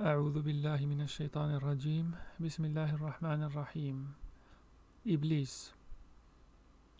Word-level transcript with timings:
أعوذ 0.00 0.42
بالله 0.42 0.86
من 0.86 1.00
الشيطان 1.00 1.54
الرجيم 1.54 2.14
بسم 2.40 2.64
الله 2.64 2.94
الرحمن 2.94 3.42
الرحيم 3.46 4.06
Iblis 5.06 5.72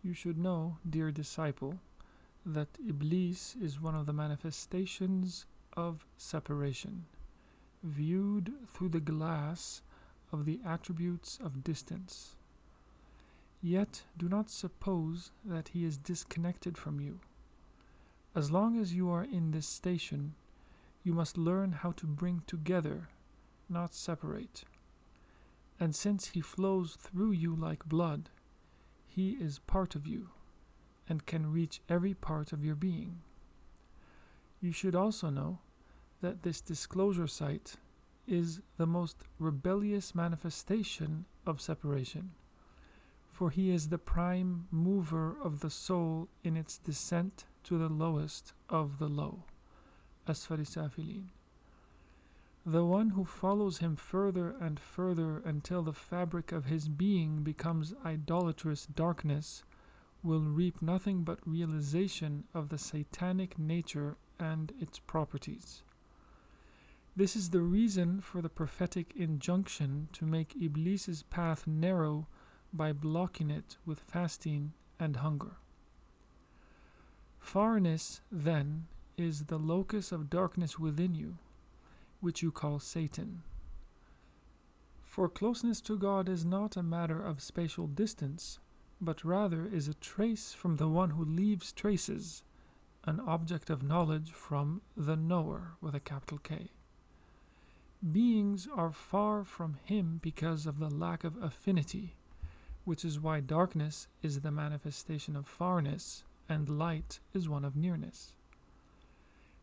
You 0.02 0.12
should 0.12 0.38
know, 0.38 0.76
dear 0.88 1.10
disciple, 1.10 1.80
that 2.46 2.68
Iblis 2.86 3.56
is 3.60 3.80
one 3.80 3.96
of 3.96 4.06
the 4.06 4.12
manifestations 4.12 5.46
of 5.76 6.06
separation, 6.16 7.06
viewed 7.82 8.52
through 8.72 8.90
the 8.90 9.00
glass 9.00 9.82
of 10.32 10.44
the 10.44 10.60
attributes 10.64 11.38
of 11.42 11.64
distance. 11.64 12.36
Yet 13.62 14.02
do 14.16 14.28
not 14.28 14.50
suppose 14.50 15.32
that 15.44 15.68
he 15.68 15.84
is 15.84 15.96
disconnected 15.96 16.78
from 16.78 17.00
you. 17.00 17.18
As 18.34 18.50
long 18.50 18.78
as 18.78 18.94
you 18.94 19.10
are 19.10 19.24
in 19.24 19.50
this 19.50 19.66
station, 19.66 20.34
you 21.07 21.13
must 21.13 21.37
learn 21.37 21.71
how 21.71 21.91
to 21.93 22.05
bring 22.05 22.41
together, 22.47 23.07
not 23.69 23.95
separate. 23.95 24.65
And 25.79 25.95
since 25.95 26.27
he 26.27 26.41
flows 26.41 26.97
through 26.99 27.31
you 27.31 27.55
like 27.55 27.85
blood, 27.85 28.29
he 29.05 29.37
is 29.39 29.59
part 29.59 29.95
of 29.95 30.05
you 30.05 30.31
and 31.07 31.25
can 31.25 31.53
reach 31.53 31.79
every 31.87 32.13
part 32.13 32.51
of 32.51 32.65
your 32.65 32.75
being. 32.75 33.21
You 34.59 34.73
should 34.73 34.95
also 34.95 35.29
know 35.29 35.59
that 36.19 36.43
this 36.43 36.59
disclosure 36.59 37.27
site 37.27 37.75
is 38.27 38.59
the 38.75 38.85
most 38.85 39.23
rebellious 39.39 40.13
manifestation 40.13 41.23
of 41.45 41.61
separation, 41.61 42.31
for 43.29 43.49
he 43.49 43.71
is 43.71 43.87
the 43.87 43.97
prime 43.97 44.67
mover 44.71 45.37
of 45.41 45.61
the 45.61 45.69
soul 45.69 46.27
in 46.43 46.57
its 46.57 46.77
descent 46.77 47.45
to 47.63 47.77
the 47.77 47.87
lowest 47.87 48.51
of 48.67 48.99
the 48.99 49.07
low. 49.07 49.45
Asfali 50.27 50.67
Safilin. 50.67 51.29
The 52.65 52.83
one 52.83 53.11
who 53.11 53.23
follows 53.23 53.77
him 53.77 53.95
further 53.95 54.53
and 54.59 54.77
further 54.77 55.41
until 55.45 55.83
the 55.83 55.93
fabric 55.93 56.51
of 56.51 56.65
his 56.65 56.89
being 56.89 57.43
becomes 57.43 57.93
idolatrous 58.05 58.85
darkness 58.85 59.63
will 60.21 60.41
reap 60.41 60.81
nothing 60.81 61.23
but 61.23 61.39
realization 61.45 62.43
of 62.53 62.67
the 62.67 62.77
satanic 62.77 63.57
nature 63.57 64.17
and 64.37 64.73
its 64.81 64.99
properties. 64.99 65.83
This 67.15 67.35
is 67.35 67.49
the 67.49 67.61
reason 67.61 68.19
for 68.19 68.41
the 68.41 68.49
prophetic 68.49 69.13
injunction 69.15 70.09
to 70.13 70.25
make 70.25 70.59
Iblis's 70.61 71.23
path 71.23 71.65
narrow 71.65 72.27
by 72.73 72.91
blocking 72.91 73.49
it 73.49 73.77
with 73.85 74.01
fasting 74.01 74.73
and 74.99 75.15
hunger. 75.15 75.55
Farness, 77.39 78.19
then, 78.29 78.87
is 79.17 79.45
the 79.45 79.57
locus 79.57 80.11
of 80.11 80.29
darkness 80.29 80.77
within 80.77 81.15
you 81.15 81.37
which 82.19 82.41
you 82.41 82.51
call 82.51 82.79
Satan. 82.79 83.43
For 85.03 85.29
closeness 85.29 85.81
to 85.81 85.97
God 85.97 86.29
is 86.29 86.45
not 86.45 86.77
a 86.77 86.83
matter 86.83 87.23
of 87.23 87.41
spatial 87.41 87.87
distance, 87.87 88.59
but 89.01 89.23
rather 89.23 89.65
is 89.65 89.87
a 89.87 89.93
trace 89.95 90.53
from 90.53 90.75
the 90.75 90.87
one 90.87 91.11
who 91.11 91.23
leaves 91.23 91.71
traces, 91.71 92.43
an 93.05 93.19
object 93.19 93.69
of 93.69 93.83
knowledge 93.83 94.31
from 94.31 94.81
the 94.95 95.15
knower 95.15 95.73
with 95.81 95.95
a 95.95 95.99
capital 95.99 96.37
K. 96.39 96.71
Beings 98.11 98.67
are 98.75 98.91
far 98.91 99.43
from 99.43 99.77
him 99.83 100.19
because 100.21 100.67
of 100.67 100.77
the 100.77 100.89
lack 100.89 101.23
of 101.23 101.41
affinity, 101.41 102.15
which 102.85 103.03
is 103.03 103.19
why 103.19 103.39
darkness 103.39 104.07
is 104.21 104.41
the 104.41 104.51
manifestation 104.51 105.35
of 105.35 105.47
farness 105.47 106.23
and 106.47 106.69
light 106.69 107.19
is 107.33 107.49
one 107.49 107.65
of 107.65 107.75
nearness. 107.75 108.36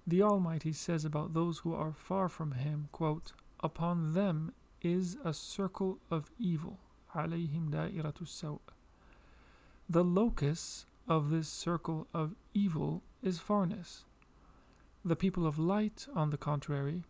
The 0.05 0.23
Almighty 0.23 0.73
says 0.73 1.05
about 1.05 1.33
those 1.33 1.59
who 1.59 1.73
are 1.73 1.93
far 1.93 2.29
from 2.29 2.53
Him, 2.53 2.89
quote, 2.91 3.33
Upon 3.61 4.13
them 4.13 4.53
is 4.81 5.17
a 5.23 5.33
circle 5.33 5.99
of 6.09 6.31
evil. 6.39 6.79
عليهم 7.15 7.69
دائرة 7.69 8.13
السوء. 8.21 8.59
The 9.89 10.03
locus 10.03 10.85
of 11.07 11.29
this 11.29 11.49
circle 11.49 12.07
of 12.13 12.35
evil 12.53 13.01
is 13.23 13.39
farness. 13.39 14.05
The 15.03 15.15
people 15.15 15.47
of 15.47 15.57
light, 15.57 16.07
on 16.13 16.29
the 16.29 16.37
contrary, 16.37 17.03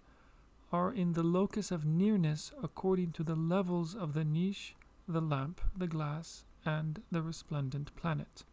are 0.72 0.92
in 0.92 1.14
the 1.14 1.24
locus 1.24 1.72
of 1.72 1.86
nearness 1.86 2.52
according 2.62 3.12
to 3.14 3.24
the 3.24 3.36
levels 3.36 3.96
of 3.96 4.14
the 4.14 4.24
niche, 4.24 4.76
the 5.08 5.22
lamp, 5.22 5.60
the 5.76 5.88
glass, 5.88 6.46
and 6.66 7.02
the 7.12 7.22
resplendent 7.22 7.96
planet. 7.96 8.44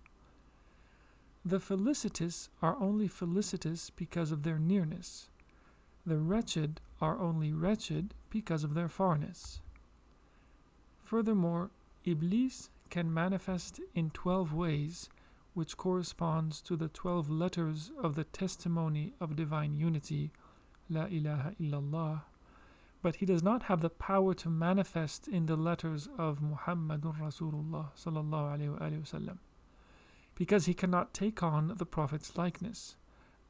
The 1.44 1.60
felicitous 1.60 2.50
are 2.62 2.78
only 2.80 3.08
felicitous 3.08 3.90
because 3.90 4.32
of 4.32 4.44
their 4.44 4.60
nearness. 4.60 5.30
The 6.06 6.20
wretched 6.20 6.82
are 7.02 7.20
only 7.20 7.52
wretched 7.52 8.14
because 8.30 8.64
of 8.64 8.76
their 8.76 8.88
farness. 8.88 9.60
Furthermore, 11.04 11.72
Iblis 12.06 12.70
can 12.92 13.12
manifest 13.12 13.80
in 13.96 14.12
twelve 14.12 14.54
ways, 14.54 15.10
which 15.56 15.78
corresponds 15.78 16.62
to 16.62 16.76
the 16.76 16.90
twelve 16.90 17.30
letters 17.30 17.92
of 18.02 18.16
the 18.16 18.24
testimony 18.24 19.14
of 19.20 19.36
divine 19.36 19.76
unity, 19.76 20.32
La 20.90 21.06
ilaha 21.06 21.56
illallah, 21.60 22.22
but 23.02 23.16
he 23.16 23.26
does 23.26 23.42
not 23.42 23.64
have 23.64 23.82
the 23.82 23.90
power 23.90 24.36
to 24.36 24.50
manifest 24.50 25.28
in 25.28 25.48
the 25.48 25.56
letters 25.56 26.08
of 26.18 26.40
Muhammadun 26.40 27.20
Rasulullah 27.20 27.88
sallallahu 27.98 28.78
alaihi 28.78 29.02
wasallam 29.02 29.40
because 30.42 30.66
he 30.66 30.74
cannot 30.74 31.14
take 31.14 31.44
on 31.44 31.72
the 31.78 31.86
Prophet's 31.86 32.36
likeness. 32.36 32.96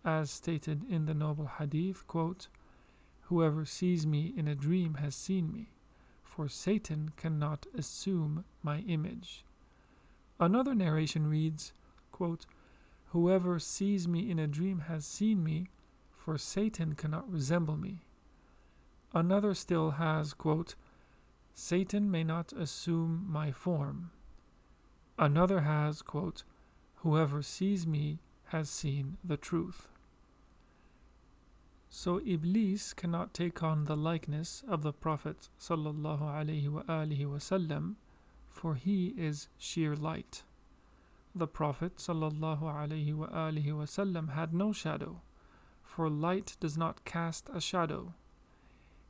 As 0.03 0.29
stated 0.29 0.84
in 0.90 1.06
the 1.06 1.13
noble 1.13 1.46
hadith, 1.57 2.06
quote, 2.06 2.50
Whoever 3.29 3.63
sees 3.63 4.06
me 4.06 4.34
in 4.35 4.46
a 4.46 4.56
dream 4.56 4.96
has 4.96 5.16
seen 5.16 5.53
me, 5.53 5.69
for 6.22 6.50
Satan 6.50 7.13
cannot 7.16 7.66
assume 7.74 8.44
my 8.62 8.80
image. 8.80 9.46
Another 10.38 10.75
narration 10.75 11.30
reads, 11.30 11.72
quote, 12.12 12.46
Whoever 13.12 13.57
sees 13.57 14.06
me 14.06 14.30
in 14.30 14.38
a 14.38 14.46
dream 14.46 14.80
has 14.90 15.06
seen 15.06 15.46
me, 15.46 15.69
for 16.12 16.38
Satan 16.38 16.96
cannot 16.96 17.31
resemble 17.31 17.78
me. 17.78 18.00
Another 19.13 19.53
still 19.53 19.91
has, 19.91 20.34
quote, 20.34 20.75
Satan 21.53 22.12
may 22.12 22.25
not 22.25 22.51
assume 22.51 23.25
my 23.30 23.53
form. 23.53 24.12
Another 25.18 25.62
has, 25.62 26.01
quote, 26.01 26.44
Whoever 27.03 27.41
sees 27.41 27.88
me 27.88 28.19
has 28.50 28.69
seen 28.69 29.17
the 29.23 29.38
truth. 29.38 29.88
So 31.89 32.22
Iblis 32.23 32.94
cannot 32.94 33.34
take 33.34 33.63
on 33.63 33.85
the 33.85 33.97
likeness 33.97 34.63
of 34.67 34.84
the 34.84 34.94
Prophet 34.94 35.50
wasallam, 35.59 37.95
for 38.50 38.75
he 38.75 39.16
is 39.17 39.47
sheer 39.57 39.95
light. 39.95 40.44
The 41.34 41.47
Prophet 41.47 41.97
wasallam 41.97 44.33
had 44.33 44.53
no 44.53 44.72
shadow, 44.72 45.22
for 45.81 46.07
light 46.07 46.56
does 46.59 46.78
not 46.78 47.03
cast 47.03 47.50
a 47.51 47.59
shadow. 47.59 48.13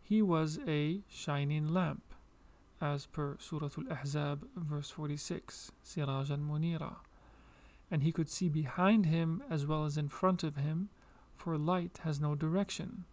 He 0.02 0.22
was 0.22 0.60
a 0.66 1.02
shining 1.10 1.68
lamp, 1.68 2.14
as 2.80 3.06
per 3.06 3.36
Surah 3.38 3.72
Al-Ahzab 3.78 4.48
verse 4.56 4.92
46, 4.92 5.74
Sirajan 5.84 6.48
Munira 6.48 6.96
and 7.92 8.02
he 8.02 8.12
could 8.14 8.30
see 8.30 8.48
behind 8.48 9.06
him 9.06 9.44
as 9.50 9.68
well 9.68 9.86
as 9.86 9.98
in 9.98 10.08
front 10.08 10.44
of 10.44 10.56
him, 10.56 10.90
for 11.36 11.58
light 11.58 12.00
has 12.04 12.22
no 12.22 12.34
direction. 12.34 13.04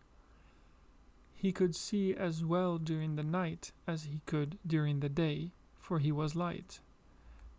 He 1.34 1.52
could 1.52 1.74
see 1.74 2.14
as 2.14 2.44
well 2.44 2.78
during 2.78 3.16
the 3.16 3.22
night 3.22 3.72
as 3.86 4.04
he 4.04 4.22
could 4.24 4.58
during 4.66 5.00
the 5.00 5.08
day, 5.08 5.50
for 5.78 5.98
he 5.98 6.12
was 6.12 6.36
light. 6.36 6.80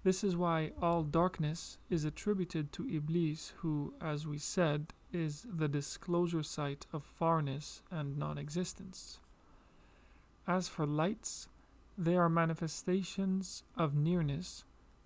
This 0.04 0.24
is 0.24 0.38
why 0.38 0.72
all 0.82 1.04
darkness 1.04 1.78
is 1.90 2.06
attributed 2.06 2.72
to 2.74 2.90
Iblis, 2.90 3.54
who, 3.58 3.94
as 4.00 4.26
we 4.26 4.38
said, 4.38 4.94
is 5.12 5.46
the 5.50 5.68
disclosure 5.68 6.44
site 6.44 6.86
of 6.94 7.04
farness 7.04 7.82
and 7.92 8.18
non 8.18 8.38
existence. 8.38 9.20
As 10.48 10.68
for 10.68 10.86
lights, 10.86 11.50
they 11.98 12.16
are 12.16 12.30
manifestations 12.30 13.64
of 13.78 13.94
nearness, 13.94 14.64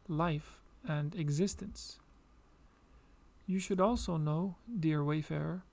life, 0.07 0.62
and 0.88 1.15
existence. 1.15 2.00
You 3.53 3.59
should 3.59 3.79
also 3.79 4.17
know, 4.17 4.55
dear 4.79 5.03
wayfarer, 5.03 5.63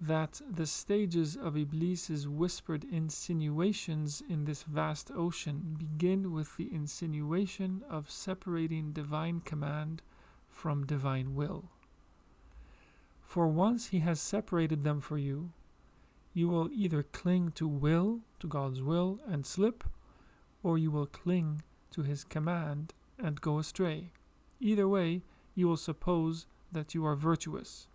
that 0.00 0.40
the 0.48 0.64
stages 0.64 1.34
of 1.34 1.56
Iblis's 1.56 2.28
whispered 2.28 2.84
insinuations 2.84 4.22
in 4.28 4.44
this 4.44 4.62
vast 4.62 5.10
ocean 5.10 5.74
begin 5.76 6.30
with 6.32 6.56
the 6.56 6.72
insinuation 6.72 7.82
of 7.90 8.12
separating 8.12 8.92
divine 8.92 9.40
command 9.40 10.02
from 10.48 10.86
divine 10.86 11.34
will. 11.34 11.64
For 13.24 13.48
once 13.48 13.88
he 13.88 13.98
has 13.98 14.20
separated 14.20 14.84
them 14.84 15.00
for 15.00 15.18
you, 15.18 15.50
you 16.32 16.48
will 16.48 16.70
either 16.72 17.02
cling 17.02 17.50
to 17.56 17.66
will, 17.66 18.20
to 18.38 18.46
God's 18.46 18.82
will, 18.82 19.18
and 19.26 19.44
slip, 19.44 19.82
or 20.62 20.78
you 20.78 20.92
will 20.92 21.06
cling 21.06 21.62
to 21.90 22.02
his 22.02 22.22
command 22.22 22.94
and 23.18 23.40
go 23.40 23.58
astray. 23.58 24.12
Either 24.60 24.86
way, 24.86 25.22
you 25.56 25.66
will 25.66 25.76
suppose 25.76 26.46
that 26.76 26.94
you 26.94 27.06
are 27.06 27.16
virtuous. 27.16 27.88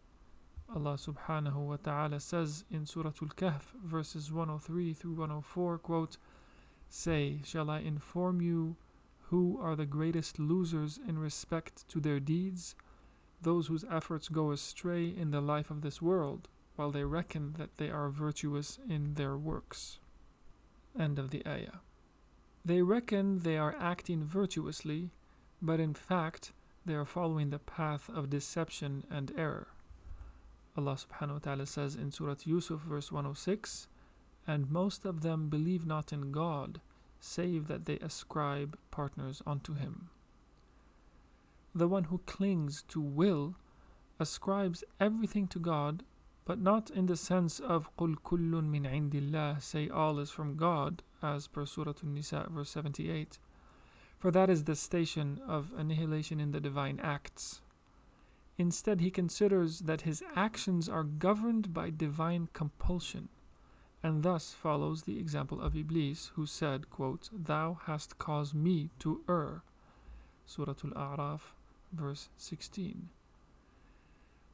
Allah 0.75 0.97
subhanahu 0.97 1.67
wa 1.67 1.75
ta'ala 1.75 2.19
says 2.19 2.65
in 2.71 2.87
Surah 2.87 3.11
Al-Kahf 3.21 3.61
verses 3.85 4.31
103 4.31 4.93
through 4.93 5.13
104 5.13 5.77
quote 5.77 6.17
Say 6.89 7.41
shall 7.45 7.69
I 7.69 7.79
inform 7.81 8.41
you 8.41 8.77
who 9.29 9.59
are 9.61 9.75
the 9.75 9.85
greatest 9.85 10.39
losers 10.39 10.99
in 11.07 11.19
respect 11.19 11.87
to 11.89 11.99
their 11.99 12.19
deeds? 12.19 12.73
Those 13.39 13.67
whose 13.67 13.85
efforts 13.89 14.29
go 14.29 14.49
astray 14.49 15.05
in 15.05 15.29
the 15.29 15.41
life 15.41 15.69
of 15.69 15.83
this 15.83 16.01
world 16.01 16.49
while 16.75 16.89
they 16.89 17.03
reckon 17.03 17.53
that 17.59 17.77
they 17.77 17.91
are 17.91 18.09
virtuous 18.09 18.79
in 18.89 19.13
their 19.13 19.37
works. 19.37 19.99
End 20.99 21.19
of 21.19 21.29
the 21.29 21.43
ayah. 21.45 21.81
They 22.65 22.81
reckon 22.81 23.43
they 23.43 23.57
are 23.59 23.75
acting 23.79 24.23
virtuously 24.23 25.11
but 25.61 25.79
in 25.79 25.93
fact 25.93 26.51
they 26.84 26.94
are 26.94 27.04
following 27.04 27.50
the 27.50 27.58
path 27.58 28.08
of 28.08 28.30
deception 28.30 29.04
and 29.10 29.32
error 29.36 29.68
Allah 30.76 30.96
subhanahu 30.96 31.32
wa 31.32 31.38
ta'ala 31.38 31.66
says 31.66 31.94
in 31.94 32.12
Surah 32.12 32.36
Yusuf, 32.44 32.82
verse 32.82 33.10
106 33.10 33.88
And 34.46 34.70
most 34.70 35.06
of 35.06 35.22
them 35.22 35.48
believe 35.48 35.86
not 35.86 36.12
in 36.12 36.32
God, 36.32 36.80
save 37.18 37.66
that 37.68 37.86
they 37.86 37.98
ascribe 37.98 38.78
partners 38.90 39.42
unto 39.46 39.74
Him. 39.74 40.10
The 41.74 41.88
one 41.88 42.04
who 42.04 42.18
clings 42.26 42.82
to 42.88 43.00
will 43.00 43.56
ascribes 44.20 44.84
everything 45.00 45.46
to 45.48 45.58
God, 45.58 46.02
but 46.44 46.60
not 46.60 46.90
in 46.90 47.06
the 47.06 47.16
sense 47.16 47.58
of 47.58 47.94
قُلْ 47.96 48.16
كُلٌّ 48.16 48.50
مِّنْ 48.50 48.82
عِنْدِ 48.82 49.30
اللَّهِ 49.30 49.62
Say 49.62 49.88
all 49.88 50.18
is 50.18 50.30
from 50.30 50.56
God, 50.56 51.02
as 51.22 51.46
per 51.48 51.64
Surah 51.64 51.94
An-Nisa, 52.02 52.48
verse 52.50 52.70
78. 52.70 53.38
For 54.21 54.29
that 54.29 54.51
is 54.51 54.65
the 54.65 54.75
station 54.75 55.41
of 55.47 55.71
annihilation 55.75 56.39
in 56.39 56.51
the 56.51 56.59
divine 56.59 56.99
acts. 57.01 57.61
Instead, 58.55 59.01
he 59.01 59.09
considers 59.09 59.79
that 59.79 60.01
his 60.01 60.21
actions 60.35 60.87
are 60.87 61.03
governed 61.03 61.73
by 61.73 61.89
divine 61.89 62.47
compulsion, 62.53 63.29
and 64.03 64.21
thus 64.21 64.53
follows 64.53 65.03
the 65.03 65.17
example 65.17 65.59
of 65.59 65.75
Iblis, 65.75 66.33
who 66.35 66.45
said, 66.45 66.91
quote, 66.91 67.29
Thou 67.33 67.79
hast 67.85 68.19
caused 68.19 68.53
me 68.53 68.91
to 68.99 69.23
err. 69.27 69.63
Surah 70.45 70.75
Al 70.85 70.91
A'raf, 70.91 71.55
verse 71.91 72.29
16. 72.37 73.09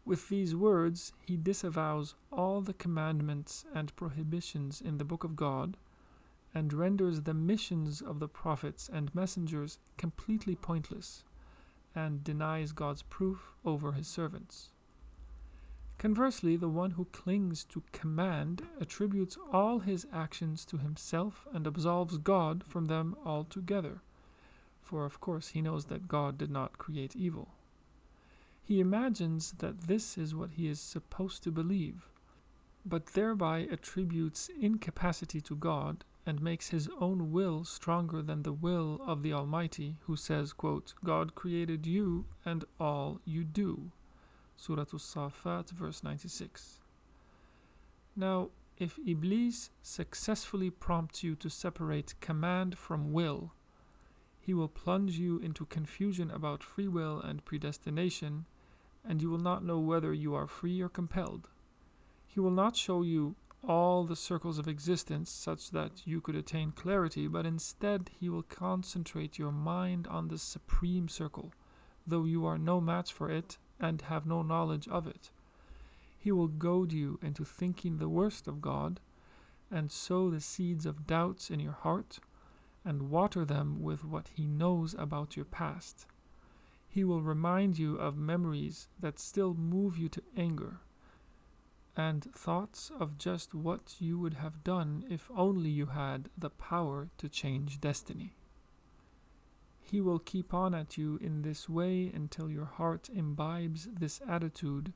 With 0.06 0.30
these 0.30 0.56
words, 0.56 1.12
he 1.26 1.36
disavows 1.36 2.16
all 2.32 2.62
the 2.62 2.74
commandments 2.74 3.66
and 3.76 3.94
prohibitions 3.98 4.80
in 4.80 4.98
the 4.98 5.04
Book 5.04 5.26
of 5.26 5.36
God 5.36 5.76
and 6.58 6.74
renders 6.74 7.22
the 7.22 7.36
missions 7.36 8.02
of 8.02 8.20
the 8.20 8.28
prophets 8.28 8.90
and 8.92 9.14
messengers 9.14 9.78
completely 9.96 10.56
pointless 10.56 11.24
and 11.94 12.24
denies 12.24 12.72
God's 12.72 13.04
proof 13.04 13.54
over 13.64 13.92
his 13.92 14.08
servants. 14.08 14.70
Conversely, 16.00 16.56
the 16.56 16.68
one 16.68 16.92
who 16.92 17.06
clings 17.06 17.64
to 17.66 17.84
command 17.92 18.64
attributes 18.82 19.38
all 19.54 19.80
his 19.80 20.08
actions 20.12 20.66
to 20.66 20.78
himself 20.78 21.46
and 21.54 21.68
absolves 21.68 22.18
God 22.18 22.64
from 22.68 22.86
them 22.86 23.16
altogether, 23.24 24.02
for 24.82 25.06
of 25.06 25.22
course 25.22 25.50
he 25.50 25.62
knows 25.62 25.86
that 25.86 26.08
God 26.08 26.40
did 26.40 26.50
not 26.50 26.80
create 26.80 27.16
evil. 27.16 27.50
He 28.64 28.80
imagines 28.80 29.54
that 29.60 29.82
this 29.82 30.18
is 30.18 30.34
what 30.34 30.54
he 30.54 30.68
is 30.68 30.80
supposed 30.80 31.44
to 31.44 31.52
believe, 31.52 32.08
but 32.84 33.14
thereby 33.14 33.68
attributes 33.72 34.50
incapacity 34.60 35.40
to 35.42 35.56
God 35.56 36.04
and 36.28 36.42
makes 36.42 36.70
his 36.70 36.90
own 37.00 37.32
will 37.32 37.64
stronger 37.64 38.22
than 38.22 38.44
the 38.44 38.52
will 38.52 39.00
of 39.08 39.24
the 39.24 39.32
Almighty, 39.32 39.96
who 40.02 40.18
says, 40.18 40.52
quote, 40.52 40.94
God 41.02 41.36
created 41.36 41.88
you 41.88 42.26
and 42.46 42.66
all 42.82 43.22
you 43.24 43.46
do. 43.46 43.92
Surah 44.58 44.82
As-Safat, 44.94 45.70
verse 45.70 46.04
96. 46.04 46.82
Now, 48.14 48.50
if 48.78 49.00
Iblis 49.08 49.70
successfully 49.82 50.70
prompts 50.70 51.24
you 51.24 51.34
to 51.36 51.50
separate 51.50 52.20
command 52.20 52.78
from 52.78 53.14
will, 53.14 53.54
he 54.38 54.54
will 54.54 54.68
plunge 54.68 55.18
you 55.18 55.40
into 55.40 55.66
confusion 55.66 56.30
about 56.30 56.62
free 56.62 56.90
will 56.90 57.22
and 57.22 57.46
predestination, 57.46 58.46
and 59.08 59.22
you 59.22 59.30
will 59.30 59.38
not 59.38 59.64
know 59.64 59.80
whether 59.80 60.14
you 60.14 60.36
are 60.36 60.48
free 60.48 60.82
or 60.82 60.90
compelled. 60.90 61.50
He 62.28 62.42
will 62.42 62.52
not 62.52 62.76
show 62.76 63.02
you 63.02 63.36
all 63.64 64.04
the 64.04 64.16
circles 64.16 64.60
of 64.60 64.68
existence 64.68 65.30
such 65.30 65.72
that 65.72 66.06
you 66.06 66.22
could 66.22 66.36
attain 66.36 66.72
clarity, 66.72 67.28
but 67.28 67.46
instead 67.46 68.10
he 68.20 68.30
will 68.30 68.44
concentrate 68.44 69.40
your 69.40 69.52
mind 69.52 70.08
on 70.08 70.28
the 70.28 70.38
supreme 70.38 71.08
circle, 71.08 71.52
though 72.06 72.26
you 72.26 72.46
are 72.46 72.58
no 72.58 72.80
match 72.80 73.12
for 73.12 73.30
it 73.30 73.58
and 73.80 74.04
have 74.04 74.26
no 74.26 74.42
knowledge 74.42 74.88
of 74.88 75.08
it. 75.08 75.32
He 76.18 76.32
will 76.32 76.48
goad 76.48 76.92
you 76.92 77.20
into 77.22 77.46
thinking 77.46 77.98
the 77.98 78.10
worst 78.10 78.48
of 78.48 78.62
God, 78.62 79.00
and 79.70 79.92
sow 79.92 80.30
the 80.30 80.42
seeds 80.42 80.86
of 80.86 81.08
doubts 81.08 81.50
in 81.50 81.60
your 81.60 81.74
heart, 81.74 82.20
and 82.86 83.10
water 83.10 83.44
them 83.44 83.82
with 83.82 84.06
what 84.06 84.30
he 84.34 84.48
knows 84.48 84.96
about 84.98 85.36
your 85.36 85.46
past. 85.46 86.06
He 86.88 87.04
will 87.04 87.22
remind 87.22 87.78
you 87.78 87.98
of 87.98 88.18
memories 88.18 88.88
that 89.00 89.20
still 89.20 89.54
move 89.54 89.98
you 89.98 90.10
to 90.10 90.24
anger 90.38 90.80
and 91.98 92.32
thoughts 92.36 92.92
of 93.00 93.18
just 93.18 93.56
what 93.56 93.96
you 93.98 94.20
would 94.20 94.36
have 94.36 94.64
done 94.64 95.04
if 95.10 95.32
only 95.36 95.70
you 95.70 95.88
had 95.88 96.30
the 96.38 96.52
power 96.52 97.10
to 97.18 97.28
change 97.28 97.82
destiny. 97.82 98.36
He 99.82 100.00
will 100.00 100.20
keep 100.20 100.54
on 100.54 100.76
at 100.76 100.98
you 100.98 101.18
in 101.20 101.42
this 101.42 101.68
way 101.68 102.12
until 102.14 102.52
your 102.52 102.66
heart 102.66 103.10
imbibes 103.12 103.88
this 103.92 104.22
attitude 104.30 104.94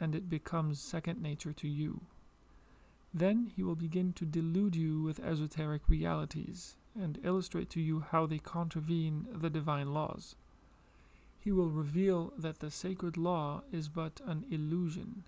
and 0.00 0.14
it 0.14 0.30
becomes 0.30 0.80
second 0.80 1.20
nature 1.20 1.52
to 1.52 1.68
you. 1.68 2.00
Then 3.12 3.50
he 3.54 3.62
will 3.62 3.74
begin 3.74 4.14
to 4.14 4.24
delude 4.24 4.74
you 4.74 5.02
with 5.02 5.20
esoteric 5.20 5.86
realities 5.86 6.76
and 6.98 7.18
illustrate 7.24 7.68
to 7.70 7.80
you 7.80 8.00
how 8.00 8.24
they 8.24 8.38
contravene 8.38 9.26
the 9.30 9.50
divine 9.50 9.92
laws. 9.92 10.34
He 11.38 11.52
will 11.52 11.70
reveal 11.70 12.32
that 12.38 12.60
the 12.60 12.70
sacred 12.70 13.16
law 13.18 13.62
is 13.70 13.88
but 13.88 14.20
an 14.24 14.46
illusion 14.50 15.24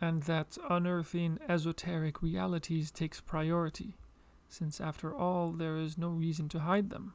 and 0.00 0.24
that 0.24 0.58
unearthing 0.68 1.38
esoteric 1.48 2.22
realities 2.22 2.90
takes 2.90 3.20
priority, 3.20 3.96
since 4.48 4.80
after 4.80 5.14
all 5.14 5.52
there 5.52 5.76
is 5.76 5.96
no 5.96 6.08
reason 6.08 6.48
to 6.50 6.60
hide 6.60 6.90
them. 6.90 7.14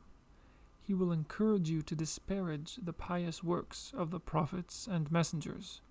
He 0.82 0.94
will 0.94 1.12
encourage 1.12 1.70
you 1.70 1.82
to 1.84 1.96
disparage 1.96 2.78
the 2.82 2.94
pious 2.94 3.44
works 3.44 3.94
of 3.96 4.10
the 4.10 4.20
prophets 4.20 4.88
and 4.90 5.12
messengers. 5.12 5.82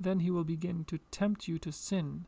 Then 0.00 0.20
he 0.20 0.30
will 0.30 0.44
begin 0.44 0.84
to 0.86 0.98
tempt 1.10 1.46
you 1.46 1.58
to 1.58 1.70
sin, 1.70 2.26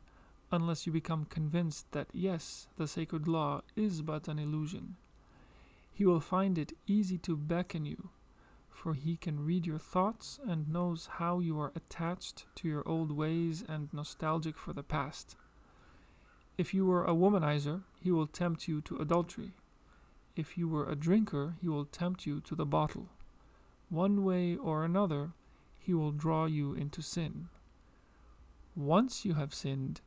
unless 0.51 0.85
you 0.85 0.93
become 0.93 1.25
convinced 1.25 1.91
that 1.91 2.07
yes, 2.13 2.67
the 2.77 2.87
sacred 2.87 3.27
law 3.27 3.61
is 3.75 4.01
but 4.01 4.27
an 4.27 4.39
illusion. 4.39 4.95
He 5.91 6.05
will 6.05 6.21
find 6.21 6.57
it 6.57 6.73
easy 6.85 7.17
to 7.19 7.35
beckon 7.35 7.85
you 7.85 8.09
for 8.77 8.93
he 8.93 9.17
can 9.17 9.43
read 9.43 9.65
your 9.65 9.79
thoughts 9.79 10.39
and 10.47 10.69
knows 10.69 11.09
how 11.13 11.39
you 11.39 11.59
are 11.59 11.71
attached 11.75 12.45
to 12.53 12.67
your 12.67 12.87
old 12.87 13.11
ways 13.11 13.63
and 13.67 13.91
nostalgic 13.91 14.55
for 14.55 14.71
the 14.71 14.83
past. 14.83 15.35
If 16.59 16.75
you 16.75 16.85
were 16.85 17.03
a 17.03 17.15
womanizer, 17.15 17.81
he 17.99 18.11
will 18.11 18.27
tempt 18.27 18.67
you 18.67 18.81
to 18.81 18.97
adultery. 18.97 19.53
If 20.35 20.59
you 20.59 20.67
were 20.67 20.87
a 20.87 20.95
drinker, 20.95 21.55
he 21.59 21.67
will 21.67 21.85
tempt 21.85 22.27
you 22.27 22.39
to 22.41 22.53
the 22.53 22.67
bottle. 22.67 23.07
One 23.89 24.23
way 24.23 24.55
or 24.55 24.85
another, 24.85 25.31
he 25.79 25.95
will 25.95 26.11
draw 26.11 26.45
you 26.45 26.73
into 26.75 27.01
sin. 27.01 27.49
Once 28.75 29.25
you 29.25 29.33
have 29.33 29.55
sinned, 29.55 30.01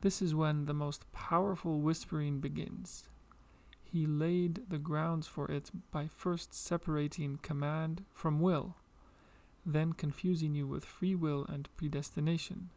this 0.00 0.22
is 0.22 0.32
when 0.32 0.66
the 0.66 0.74
most 0.74 1.10
powerful 1.12 1.80
whispering 1.80 2.38
begins 2.38 3.08
he 3.92 4.06
laid 4.06 4.62
the 4.70 4.78
grounds 4.78 5.26
for 5.26 5.50
it 5.50 5.70
by 5.90 6.08
first 6.08 6.54
separating 6.54 7.38
command 7.42 8.02
from 8.14 8.40
will, 8.40 8.74
then 9.66 9.92
confusing 9.92 10.54
you 10.54 10.66
with 10.66 10.82
free 10.82 11.14
will 11.14 11.44
and 11.46 11.68
predestination, 11.76 12.70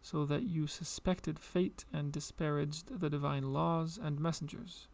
so 0.00 0.24
that 0.24 0.44
you 0.44 0.68
suspected 0.68 1.36
fate 1.40 1.84
and 1.92 2.12
disparaged 2.12 3.00
the 3.00 3.10
divine 3.10 3.52
laws 3.52 3.98
and 4.00 4.20
messengers. 4.20 4.86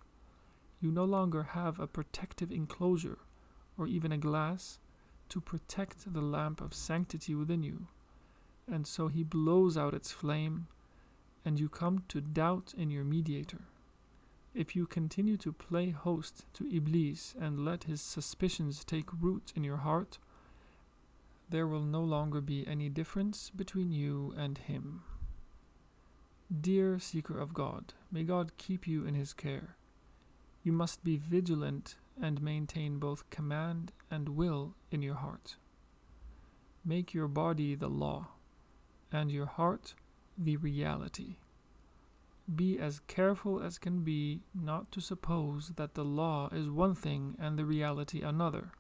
You 0.81 0.91
no 0.91 1.05
longer 1.05 1.43
have 1.43 1.79
a 1.79 1.87
protective 1.87 2.51
enclosure 2.51 3.19
or 3.77 3.87
even 3.87 4.11
a 4.11 4.17
glass 4.17 4.79
to 5.29 5.41
protect 5.41 6.15
the 6.15 6.23
lamp 6.23 6.63
of 6.63 6.73
sanctity 6.73 7.35
within 7.35 7.63
you, 7.63 7.89
and 8.67 8.87
so 8.87 9.09
he 9.09 9.23
blows 9.23 9.77
out 9.77 9.93
its 9.93 10.13
flame, 10.13 10.67
and 11.45 11.61
you 11.61 11.69
come 11.69 12.05
to 12.09 12.23
doubt 12.23 12.73
in 12.75 12.91
your 12.91 13.05
mediator. 13.05 13.67
If 14.55 14.77
you 14.77 14.87
continue 14.87 15.39
to 15.39 15.53
play 15.53 15.91
host 15.91 16.45
to 16.55 16.67
Iblis 16.71 17.35
and 17.41 17.65
let 17.65 17.85
his 17.85 18.03
suspicions 18.03 18.85
take 18.85 19.09
root 19.19 19.53
in 19.57 19.65
your 19.65 19.79
heart, 19.79 20.19
there 21.49 21.67
will 21.67 21.83
no 21.83 22.03
longer 22.03 22.43
be 22.43 22.67
any 22.67 22.91
difference 22.91 23.51
between 23.51 23.93
you 23.93 24.35
and 24.37 24.59
him. 24.59 25.03
Dear 26.61 26.99
seeker 26.99 27.39
of 27.39 27.55
God, 27.55 27.95
may 28.11 28.25
God 28.25 28.59
keep 28.59 28.87
you 28.87 29.07
in 29.07 29.15
his 29.15 29.33
care. 29.33 29.77
You 30.63 30.73
must 30.73 31.03
be 31.03 31.17
vigilant 31.17 31.97
and 32.21 32.43
maintain 32.43 32.99
both 32.99 33.31
command 33.31 33.93
and 34.11 34.31
will 34.31 34.75
in 34.91 35.01
your 35.01 35.15
heart. 35.15 35.57
Make 36.85 37.15
your 37.15 37.29
body 37.29 37.75
the 37.75 37.89
law, 37.89 38.29
and 39.11 39.31
your 39.31 39.47
heart 39.47 39.95
the 40.37 40.59
reality. 40.59 41.37
Be 42.53 42.79
as 42.79 43.01
careful 43.07 43.63
as 43.63 43.79
can 43.79 44.03
be 44.03 44.41
not 44.55 44.91
to 44.93 45.01
suppose 45.01 45.73
that 45.77 45.95
the 45.95 46.05
law 46.05 46.49
is 46.53 46.69
one 46.69 46.95
thing 46.95 47.37
and 47.39 47.59
the 47.59 47.65
reality 47.65 48.21
another. 48.23 48.73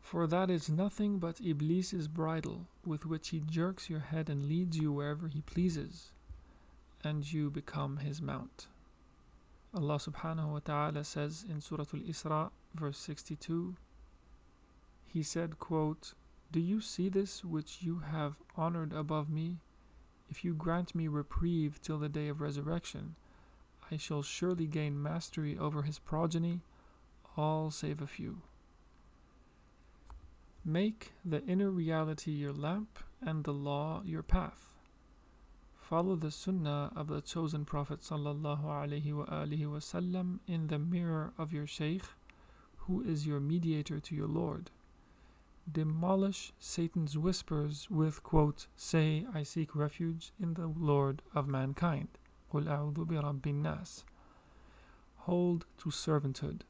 For 0.00 0.26
that 0.26 0.50
is 0.50 0.68
nothing 0.68 1.18
but 1.18 1.40
Iblis's 1.40 2.08
bridle, 2.08 2.68
with 2.84 3.06
which 3.06 3.30
he 3.30 3.40
jerks 3.40 3.88
your 3.88 4.00
head 4.00 4.28
and 4.28 4.46
leads 4.46 4.76
you 4.76 4.92
wherever 4.92 5.28
he 5.28 5.40
pleases, 5.40 6.12
and 7.02 7.32
you 7.32 7.50
become 7.50 7.96
his 7.96 8.20
mount. 8.20 8.68
Allah 9.74 9.96
subhanahu 9.96 10.52
wa 10.52 10.58
ta'ala 10.60 11.02
says 11.02 11.44
in 11.48 11.60
Surah 11.60 11.86
Al 11.92 12.00
Isra, 12.00 12.50
verse 12.74 12.98
62, 12.98 13.74
He 15.06 15.22
said, 15.22 15.58
quote, 15.58 16.12
Do 16.52 16.60
you 16.60 16.80
see 16.80 17.08
this 17.08 17.42
which 17.42 17.78
you 17.80 18.00
have 18.00 18.36
honored 18.56 18.92
above 18.92 19.30
me? 19.30 19.58
If 20.34 20.42
you 20.42 20.52
grant 20.52 20.96
me 20.96 21.06
reprieve 21.06 21.80
till 21.80 21.98
the 21.98 22.08
day 22.08 22.26
of 22.26 22.40
resurrection, 22.40 23.14
I 23.88 23.96
shall 23.96 24.22
surely 24.22 24.66
gain 24.66 25.00
mastery 25.00 25.56
over 25.56 25.82
his 25.82 26.00
progeny, 26.00 26.62
all 27.36 27.70
save 27.70 28.02
a 28.02 28.08
few. 28.08 28.42
Make 30.64 31.12
the 31.24 31.44
inner 31.44 31.70
reality 31.70 32.32
your 32.32 32.52
lamp 32.52 32.98
and 33.22 33.44
the 33.44 33.52
law 33.52 34.02
your 34.04 34.24
path. 34.24 34.74
Follow 35.76 36.16
the 36.16 36.32
sunnah 36.32 36.90
of 36.96 37.06
the 37.06 37.20
chosen 37.20 37.64
Prophet 37.64 38.00
wasallam 38.00 39.20
in 40.48 40.66
the 40.66 40.78
mirror 40.80 41.32
of 41.38 41.52
your 41.52 41.68
Shaykh, 41.68 42.06
who 42.88 43.04
is 43.04 43.24
your 43.24 43.38
mediator 43.38 44.00
to 44.00 44.16
your 44.16 44.26
Lord 44.26 44.72
demolish 45.70 46.52
Satan's 46.58 47.16
whispers 47.16 47.88
with, 47.90 48.22
quote, 48.22 48.66
Say, 48.76 49.24
I 49.34 49.42
seek 49.42 49.74
refuge 49.74 50.32
in 50.40 50.54
the 50.54 50.66
Lord 50.66 51.22
of 51.34 51.48
mankind. 51.48 52.08
Hold 52.52 52.66
to 55.78 55.90
servanthood 55.90 56.60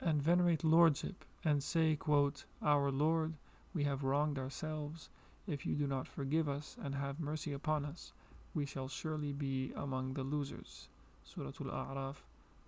and 0.00 0.22
venerate 0.22 0.64
lordship 0.64 1.24
and 1.44 1.62
say, 1.62 1.96
quote, 1.96 2.44
Our 2.62 2.90
Lord, 2.90 3.34
we 3.74 3.84
have 3.84 4.04
wronged 4.04 4.38
ourselves. 4.38 5.10
If 5.46 5.66
you 5.66 5.74
do 5.74 5.86
not 5.86 6.08
forgive 6.08 6.48
us 6.48 6.76
and 6.82 6.94
have 6.94 7.20
mercy 7.20 7.52
upon 7.52 7.84
us, 7.84 8.12
we 8.54 8.66
shall 8.66 8.88
surely 8.88 9.32
be 9.32 9.72
among 9.76 10.14
the 10.14 10.22
losers. 10.22 10.88
Surah 11.24 11.52
Al 11.60 11.70
A'raf, 11.70 12.22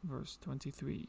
verse 0.05 0.39
23. 0.43 1.09